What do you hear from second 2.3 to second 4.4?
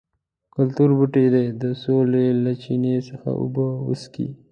له چینې څخه اوبه وڅښي.